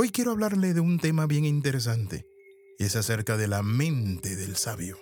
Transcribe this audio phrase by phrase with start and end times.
[0.00, 2.24] Hoy quiero hablarle de un tema bien interesante
[2.78, 4.96] y es acerca de la mente del sabio.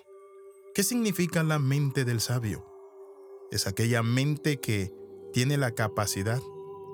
[0.73, 2.65] ¿Qué significa la mente del sabio?
[3.51, 4.91] Es aquella mente que
[5.33, 6.41] tiene la capacidad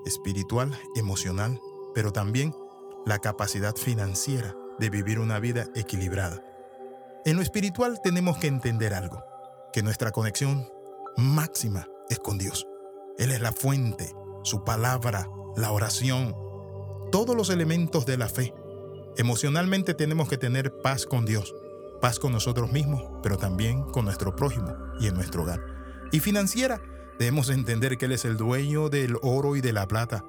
[0.05, 1.61] espiritual, emocional,
[1.96, 2.54] pero también
[3.05, 6.43] la capacidad financiera de vivir una vida equilibrada.
[7.24, 9.24] En lo espiritual tenemos que entender algo,
[9.71, 10.68] que nuestra conexión
[11.15, 12.68] máxima es con Dios.
[13.18, 16.43] Él es la fuente, su palabra, la oración,
[17.14, 18.56] todos los elementos de la fe.
[19.18, 21.54] Emocionalmente tenemos que tener paz con Dios,
[22.02, 25.64] paz con nosotros mismos, pero también con nuestro prójimo y en nuestro hogar.
[26.12, 26.82] Y financiera,
[27.20, 30.26] debemos entender que Él es el dueño del oro y de la plata,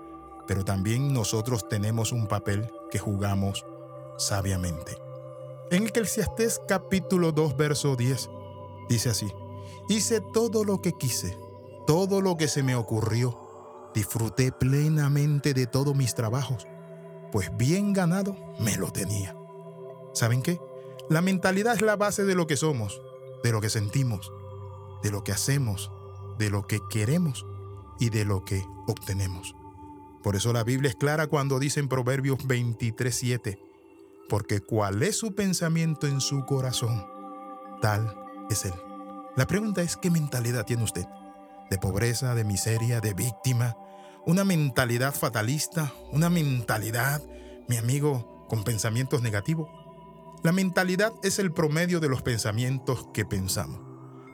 [0.47, 3.65] pero también nosotros tenemos un papel que jugamos
[4.19, 4.99] sabiamente.
[5.71, 8.29] En Eclesiastés capítulo 2, verso 10,
[8.91, 9.33] dice así,
[9.89, 11.35] hice todo lo que quise,
[11.87, 13.41] todo lo que se me ocurrió,
[13.95, 16.67] disfruté plenamente de todos mis trabajos
[17.35, 19.37] pues bien ganado me lo tenía.
[20.13, 20.61] ¿Saben qué?
[21.11, 23.03] La mentalidad es la base de lo que somos,
[23.43, 24.33] de lo que sentimos,
[25.03, 25.91] de lo que hacemos,
[26.39, 27.45] de lo que queremos
[27.99, 29.57] y de lo que obtenemos.
[30.23, 33.59] Por eso la Biblia es clara cuando dice en Proverbios 23:7,
[34.29, 37.05] porque cuál es su pensamiento en su corazón,
[37.83, 38.17] tal
[38.49, 38.75] es él.
[39.35, 41.07] La pregunta es, ¿qué mentalidad tiene usted?
[41.69, 43.77] ¿De pobreza, de miseria, de víctima,
[44.27, 47.23] una mentalidad fatalista, una mentalidad,
[47.69, 49.69] mi amigo, con pensamientos negativos.
[50.43, 53.81] La mentalidad es el promedio de los pensamientos que pensamos.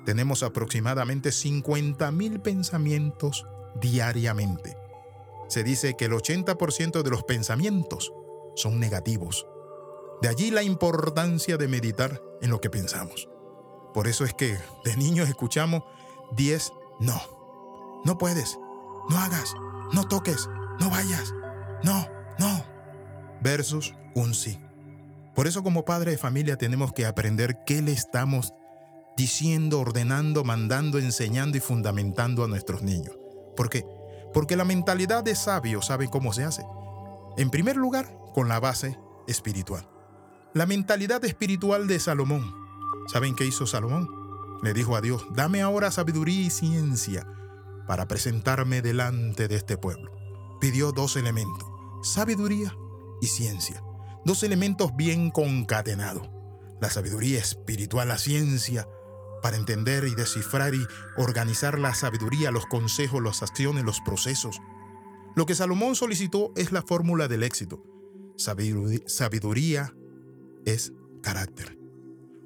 [0.05, 3.47] Tenemos aproximadamente 50.000 pensamientos
[3.81, 4.77] diariamente.
[5.49, 8.13] Se dice que el 80% de los pensamientos
[8.57, 9.47] son negativos.
[10.23, 13.29] De allí la importancia de meditar en lo que pensamos.
[13.95, 15.83] Por eso es que de niños escuchamos
[16.37, 17.21] 10 no.
[18.05, 18.59] No puedes,
[19.09, 19.55] no hagas,
[19.93, 21.35] no toques, no vayas,
[21.83, 22.07] no,
[22.39, 22.65] no,
[23.41, 24.59] versus un sí.
[25.35, 28.53] Por eso como padre de familia tenemos que aprender qué le estamos
[29.17, 33.17] diciendo, ordenando, mandando, enseñando y fundamentando a nuestros niños.
[33.57, 33.85] ¿Por qué?
[34.33, 36.65] Porque la mentalidad de sabio sabe cómo se hace.
[37.37, 39.89] En primer lugar, con la base espiritual.
[40.55, 42.55] La mentalidad espiritual de Salomón.
[43.09, 44.09] ¿Saben qué hizo Salomón?
[44.63, 47.27] Le dijo a Dios, dame ahora sabiduría y ciencia
[47.87, 50.13] para presentarme delante de este pueblo.
[50.61, 51.69] Pidió dos elementos,
[52.03, 52.75] sabiduría
[53.21, 53.83] y ciencia,
[54.25, 56.29] dos elementos bien concatenados.
[56.81, 58.87] La sabiduría espiritual, la ciencia,
[59.43, 60.87] para entender y descifrar y
[61.17, 64.61] organizar la sabiduría, los consejos, las acciones, los procesos.
[65.37, 67.83] Lo que Salomón solicitó es la fórmula del éxito.
[68.37, 69.95] Sabiduría
[70.65, 70.93] es
[71.23, 71.79] carácter.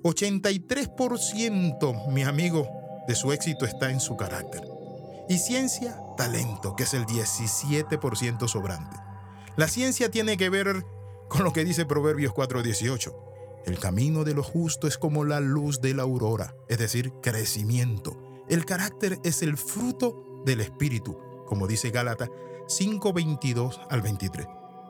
[0.03, 2.69] 83%, mi amigo,
[3.09, 4.63] de su éxito está en su carácter.
[5.29, 8.97] Y ciencia, talento, que es el 17% sobrante.
[9.57, 10.85] La ciencia tiene que ver
[11.29, 13.15] con lo que dice Proverbios 4:18.
[13.65, 18.19] El camino de lo justo es como la luz de la aurora, es decir, crecimiento.
[18.49, 22.29] El carácter es el fruto del espíritu, como dice Gálatas
[22.69, 24.47] 5:22 al 23.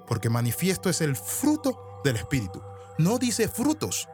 [0.08, 2.60] Porque manifiesto es el fruto del espíritu.
[2.98, 4.08] No dice frutos,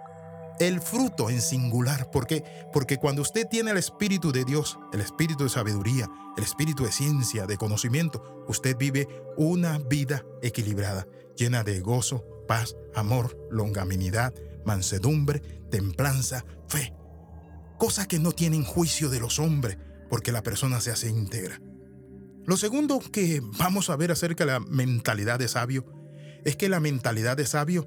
[0.60, 2.10] el fruto en singular.
[2.10, 2.44] ¿Por qué?
[2.72, 6.92] Porque cuando usted tiene el Espíritu de Dios, el Espíritu de sabiduría, el Espíritu de
[6.92, 14.34] ciencia, de conocimiento, usted vive una vida equilibrada, llena de gozo, paz, amor, longanimidad,
[14.66, 15.40] mansedumbre,
[15.70, 16.92] templanza, fe.
[17.78, 19.78] Cosas que no tienen juicio de los hombres,
[20.10, 21.58] porque la persona se hace íntegra.
[22.44, 25.86] Lo segundo que vamos a ver acerca de la mentalidad de sabio
[26.44, 27.86] es que la mentalidad de sabio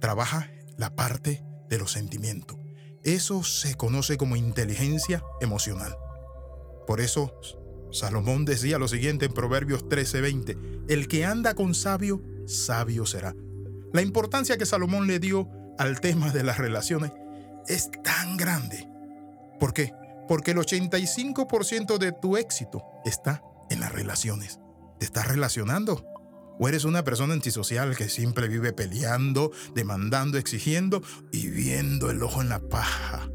[0.00, 2.58] trabaja la parte de los sentimientos.
[3.02, 5.96] Eso se conoce como inteligencia emocional.
[6.86, 7.32] Por eso
[7.92, 10.58] Salomón decía lo siguiente en Proverbios 13:20,
[10.88, 13.34] el que anda con sabio, sabio será.
[13.92, 15.48] La importancia que Salomón le dio
[15.78, 17.12] al tema de las relaciones
[17.66, 18.86] es tan grande.
[19.58, 19.92] ¿Por qué?
[20.28, 24.60] Porque el 85% de tu éxito está en las relaciones.
[24.98, 26.04] Te estás relacionando
[26.60, 31.02] o eres una persona antisocial que siempre vive peleando, demandando, exigiendo
[31.32, 33.30] y viendo el ojo en la paja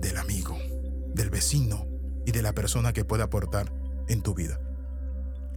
[0.00, 0.58] del amigo,
[1.14, 1.88] del vecino
[2.26, 3.72] y de la persona que puede aportar
[4.06, 4.60] en tu vida.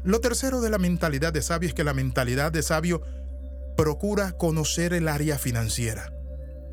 [0.05, 3.01] Lo tercero de la mentalidad de sabio es que la mentalidad de sabio
[3.75, 6.13] procura conocer el área financiera.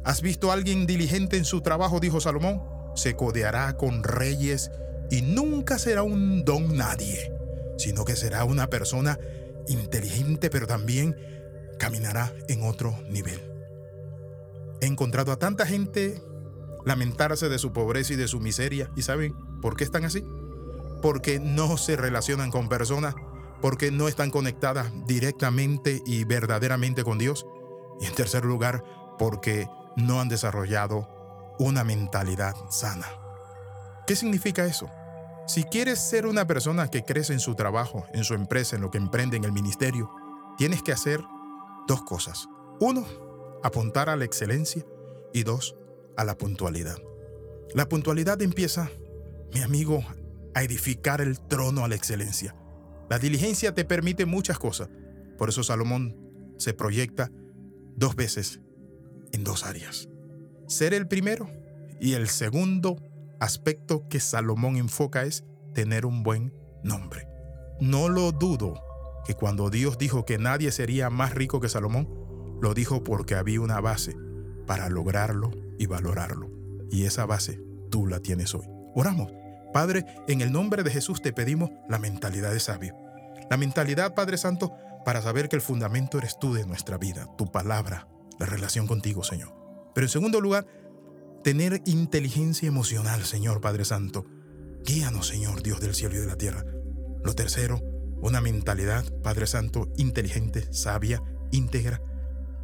[0.04, 1.98] ¿Has visto a alguien diligente en su trabajo?
[1.98, 2.62] Dijo Salomón.
[2.94, 4.70] Se codeará con reyes
[5.10, 7.32] y nunca será un don nadie,
[7.76, 9.18] sino que será una persona
[9.68, 11.16] inteligente, pero también
[11.78, 13.40] caminará en otro nivel.
[14.80, 16.22] He encontrado a tanta gente
[16.84, 18.90] lamentarse de su pobreza y de su miseria.
[18.96, 20.24] ¿Y saben por qué están así?
[21.02, 23.14] Porque no se relacionan con personas
[23.60, 27.46] porque no están conectadas directamente y verdaderamente con Dios.
[27.98, 28.84] Y en tercer lugar,
[29.18, 31.08] porque no han desarrollado
[31.58, 33.06] una mentalidad sana.
[34.06, 34.90] ¿Qué significa eso?
[35.46, 38.90] Si quieres ser una persona que crece en su trabajo, en su empresa, en lo
[38.90, 40.10] que emprende, en el ministerio,
[40.56, 41.20] tienes que hacer
[41.86, 42.48] dos cosas.
[42.80, 43.04] Uno,
[43.62, 44.84] apuntar a la excelencia
[45.34, 45.76] y dos,
[46.16, 46.96] a la puntualidad.
[47.74, 48.90] La puntualidad empieza,
[49.52, 50.02] mi amigo,
[50.54, 52.56] a edificar el trono a la excelencia.
[53.10, 54.88] La diligencia te permite muchas cosas.
[55.36, 56.16] Por eso Salomón
[56.56, 57.30] se proyecta
[57.96, 58.60] dos veces
[59.32, 60.08] en dos áreas.
[60.68, 61.50] Ser el primero
[62.00, 62.96] y el segundo
[63.44, 65.44] aspecto que Salomón enfoca es
[65.74, 66.52] tener un buen
[66.82, 67.28] nombre.
[67.80, 68.82] No lo dudo
[69.24, 72.08] que cuando Dios dijo que nadie sería más rico que Salomón,
[72.60, 74.16] lo dijo porque había una base
[74.66, 76.50] para lograrlo y valorarlo.
[76.90, 78.66] Y esa base tú la tienes hoy.
[78.94, 79.32] Oramos.
[79.72, 82.96] Padre, en el nombre de Jesús te pedimos la mentalidad de sabio.
[83.50, 84.72] La mentalidad, Padre Santo,
[85.04, 88.08] para saber que el fundamento eres tú de nuestra vida, tu palabra,
[88.38, 89.52] la relación contigo, Señor.
[89.94, 90.66] Pero en segundo lugar,
[91.44, 94.24] tener inteligencia emocional, Señor Padre Santo.
[94.82, 96.64] Guíanos, Señor, Dios del cielo y de la tierra.
[97.22, 97.82] Lo tercero,
[98.22, 102.00] una mentalidad, Padre Santo, inteligente, sabia, íntegra,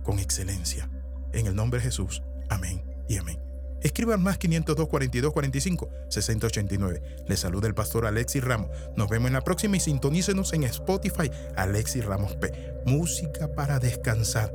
[0.02, 0.90] con excelencia.
[1.34, 2.22] En el nombre de Jesús.
[2.48, 3.38] Amén y amén.
[3.82, 7.02] Escriban más 502 42 45 6089.
[7.28, 8.70] Les saluda el pastor Alexis Ramos.
[8.96, 12.50] Nos vemos en la próxima y sintonícenos en Spotify Alexis Ramos P.
[12.86, 14.54] Música para descansar,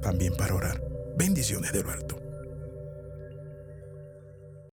[0.00, 0.80] también para orar.
[1.16, 2.27] Bendiciones de lo alto.